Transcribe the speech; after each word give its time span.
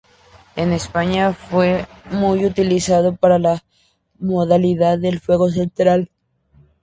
En 0.55 0.71
España 0.73 1.31
fue 1.31 1.85
muy 2.09 2.43
utilizado 2.43 3.15
para 3.15 3.37
la 3.37 3.63
modalidad 4.17 4.97
de 4.97 5.19
Fuego 5.19 5.51
Central. 5.51 6.09